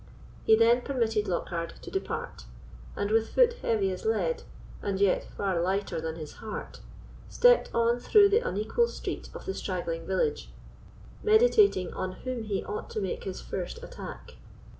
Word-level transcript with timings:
He 0.45 0.55
then 0.55 0.81
permitted 0.81 1.27
Lockhard 1.27 1.79
to 1.83 1.91
depart; 1.91 2.45
and 2.95 3.11
with 3.11 3.29
foot 3.35 3.53
heavy 3.61 3.91
as 3.91 4.03
lead, 4.03 4.41
and 4.81 4.99
yet 4.99 5.25
far 5.37 5.61
lighter 5.61 6.01
than 6.01 6.15
his 6.15 6.37
heart, 6.41 6.79
stepped 7.29 7.69
on 7.71 7.99
through 7.99 8.29
the 8.29 8.39
unequal 8.39 8.87
street 8.87 9.29
of 9.35 9.45
the 9.45 9.53
straggling 9.53 10.07
village, 10.07 10.49
meditating 11.21 11.93
on 11.93 12.13
whom 12.13 12.41
he 12.45 12.65
ought 12.65 12.89
to 12.89 12.99
make 12.99 13.25
his 13.25 13.41
first 13.41 13.83
attack. 13.83 14.37